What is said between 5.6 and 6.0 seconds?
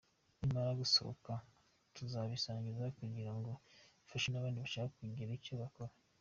bakora.